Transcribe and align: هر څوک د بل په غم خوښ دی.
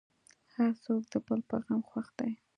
هر 0.53 0.71
څوک 0.83 1.01
د 1.11 1.13
بل 1.25 1.39
په 1.49 1.55
غم 1.65 1.81
خوښ 1.89 2.07
دی. 2.17 2.31